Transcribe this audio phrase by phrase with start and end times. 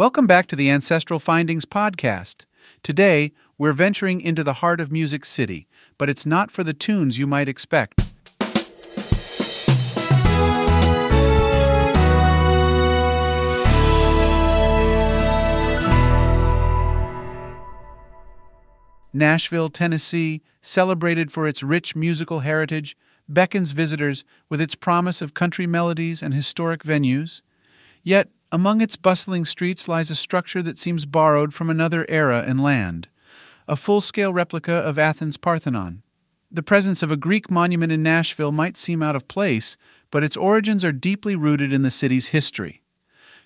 [0.00, 2.46] Welcome back to the Ancestral Findings podcast.
[2.82, 7.18] Today, we're venturing into the heart of Music City, but it's not for the tunes
[7.18, 8.00] you might expect.
[19.12, 22.96] Nashville, Tennessee, celebrated for its rich musical heritage,
[23.28, 27.42] beckons visitors with its promise of country melodies and historic venues.
[28.02, 32.62] Yet, among its bustling streets lies a structure that seems borrowed from another era and
[32.62, 33.08] land
[33.70, 36.02] a full scale replica of Athens' Parthenon.
[36.50, 39.76] The presence of a Greek monument in Nashville might seem out of place,
[40.10, 42.82] but its origins are deeply rooted in the city's history.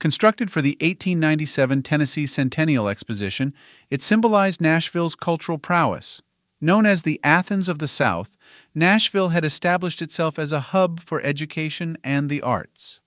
[0.00, 3.54] Constructed for the 1897 Tennessee Centennial Exposition,
[3.90, 6.20] it symbolized Nashville's cultural prowess.
[6.60, 8.36] Known as the Athens of the South,
[8.74, 12.98] Nashville had established itself as a hub for education and the arts.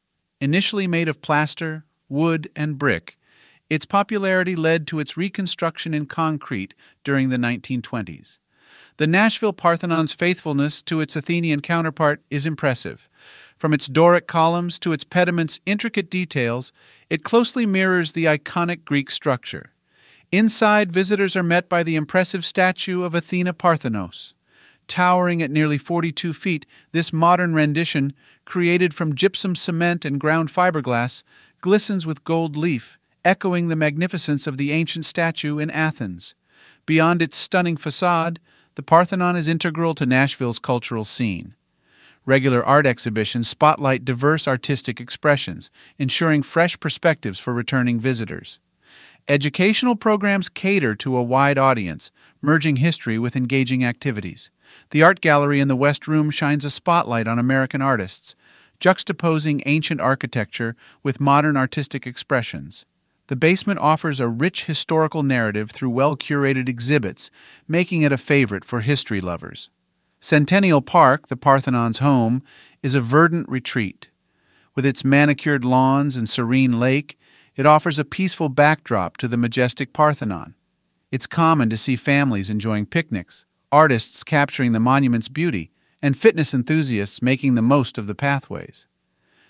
[0.41, 3.17] Initially made of plaster, wood, and brick,
[3.69, 6.73] its popularity led to its reconstruction in concrete
[7.03, 8.39] during the 1920s.
[8.97, 13.07] The Nashville Parthenon's faithfulness to its Athenian counterpart is impressive.
[13.55, 16.71] From its Doric columns to its pediment's intricate details,
[17.09, 19.71] it closely mirrors the iconic Greek structure.
[20.31, 24.33] Inside, visitors are met by the impressive statue of Athena Parthenos.
[24.91, 28.11] Towering at nearly 42 feet, this modern rendition,
[28.43, 31.23] created from gypsum cement and ground fiberglass,
[31.61, 36.35] glistens with gold leaf, echoing the magnificence of the ancient statue in Athens.
[36.85, 38.41] Beyond its stunning facade,
[38.75, 41.55] the Parthenon is integral to Nashville's cultural scene.
[42.25, 48.59] Regular art exhibitions spotlight diverse artistic expressions, ensuring fresh perspectives for returning visitors.
[49.27, 54.49] Educational programs cater to a wide audience, merging history with engaging activities.
[54.89, 58.35] The art gallery in the West Room shines a spotlight on American artists,
[58.79, 62.85] juxtaposing ancient architecture with modern artistic expressions.
[63.27, 67.31] The basement offers a rich historical narrative through well curated exhibits,
[67.67, 69.69] making it a favorite for history lovers.
[70.19, 72.43] Centennial Park, the Parthenon's home,
[72.83, 74.09] is a verdant retreat.
[74.75, 77.17] With its manicured lawns and serene lake,
[77.55, 80.55] it offers a peaceful backdrop to the majestic Parthenon.
[81.11, 87.21] It's common to see families enjoying picnics, artists capturing the monument's beauty, and fitness enthusiasts
[87.21, 88.87] making the most of the pathways.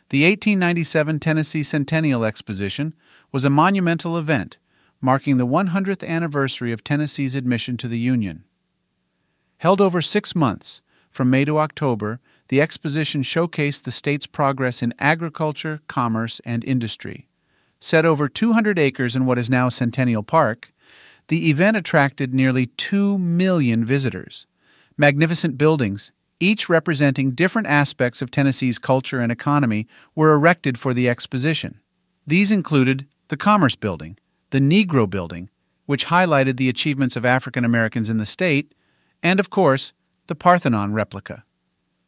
[0.10, 2.94] The 1897 Tennessee Centennial Exposition
[3.32, 4.58] was a monumental event
[5.00, 8.44] marking the 100th anniversary of Tennessee's admission to the Union.
[9.58, 12.20] Held over six months, from May to October,
[12.50, 17.28] the exposition showcased the state's progress in agriculture, commerce, and industry.
[17.84, 20.72] Set over 200 acres in what is now Centennial Park,
[21.30, 24.46] the event attracted nearly 2 million visitors.
[24.98, 31.10] Magnificent buildings, each representing different aspects of Tennessee's culture and economy, were erected for the
[31.10, 31.80] exposition.
[32.28, 34.18] These included the Commerce Building,
[34.52, 35.50] the Negro Building,
[35.88, 38.76] which highlighted the achievements of African Americans in the state,
[39.24, 39.92] and, of course,
[40.28, 41.46] the Parthenon replica.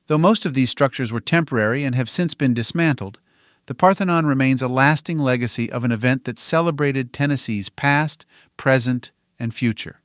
[0.05, 3.19] Though most of these structures were temporary and have since been dismantled,
[3.65, 8.25] the Parthenon remains a lasting legacy of an event that celebrated Tennessee's past,
[8.57, 10.01] present, and future.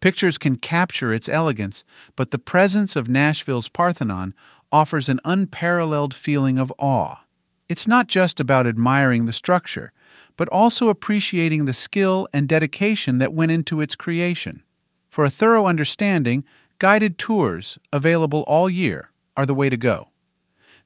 [0.00, 1.84] Pictures can capture its elegance,
[2.14, 4.34] but the presence of Nashville's Parthenon
[4.70, 7.20] offers an unparalleled feeling of awe.
[7.68, 9.92] It's not just about admiring the structure,
[10.36, 14.62] but also appreciating the skill and dedication that went into its creation.
[15.08, 16.44] For a thorough understanding,
[16.78, 20.08] guided tours, available all year, are the way to go.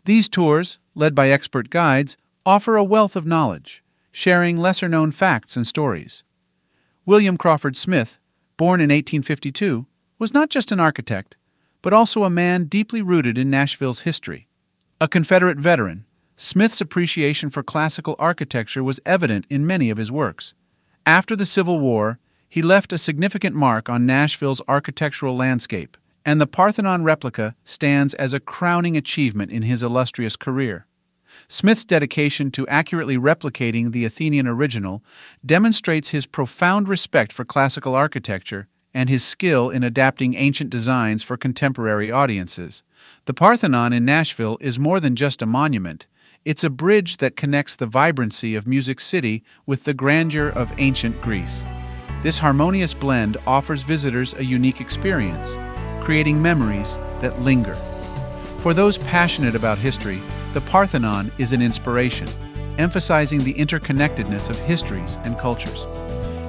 [0.05, 5.57] These tours, led by expert guides, offer a wealth of knowledge, sharing lesser known facts
[5.57, 6.23] and stories.
[7.07, 8.19] William Crawford Smith,
[8.57, 9.87] born in 1852,
[10.19, 11.37] was not just an architect,
[11.81, 14.49] but also a man deeply rooted in Nashville's history.
[15.01, 16.05] A Confederate veteran,
[16.37, 20.55] Smith's appreciation for classical architecture was evident in many of his works.
[21.07, 26.47] After the Civil War, he left a significant mark on Nashville's architectural landscape, and the
[26.47, 30.87] Parthenon replica stands as a crowning achievement in his illustrious career.
[31.49, 35.03] Smith's dedication to accurately replicating the Athenian original
[35.45, 41.37] demonstrates his profound respect for classical architecture and his skill in adapting ancient designs for
[41.37, 42.83] contemporary audiences.
[43.27, 46.07] The Parthenon in Nashville is more than just a monument.
[46.45, 51.21] It's a bridge that connects the vibrancy of Music City with the grandeur of ancient
[51.21, 51.63] Greece.
[52.23, 55.57] This harmonious blend offers visitors a unique experience,
[56.03, 57.75] creating memories that linger.
[58.59, 60.21] For those passionate about history,
[60.55, 62.29] the Parthenon is an inspiration,
[62.79, 65.83] emphasizing the interconnectedness of histories and cultures.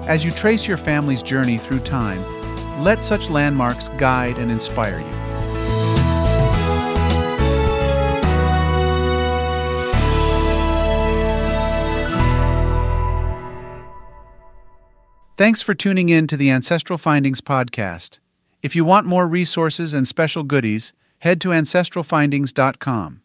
[0.07, 2.23] As you trace your family's journey through time,
[2.83, 5.29] let such landmarks guide and inspire you.
[15.37, 18.19] Thanks for tuning in to the Ancestral Findings podcast.
[18.61, 23.21] If you want more resources and special goodies, head to ancestralfindings.com.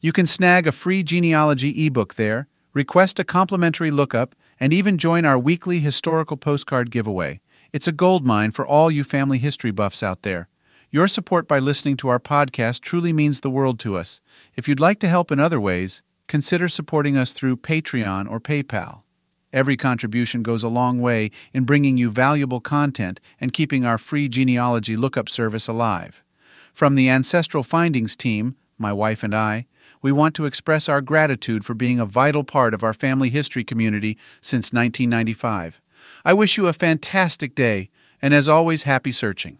[0.00, 5.24] You can snag a free genealogy ebook there, request a complimentary lookup, and even join
[5.24, 7.40] our weekly historical postcard giveaway.
[7.72, 10.48] It's a goldmine for all you family history buffs out there.
[10.90, 14.20] Your support by listening to our podcast truly means the world to us.
[14.54, 19.02] If you'd like to help in other ways, consider supporting us through Patreon or PayPal.
[19.52, 24.28] Every contribution goes a long way in bringing you valuable content and keeping our free
[24.28, 26.22] genealogy lookup service alive.
[26.74, 29.66] From the Ancestral Findings team, my wife and I,
[30.02, 33.64] we want to express our gratitude for being a vital part of our family history
[33.64, 35.80] community since 1995.
[36.24, 37.90] I wish you a fantastic day,
[38.22, 39.58] and as always, happy searching.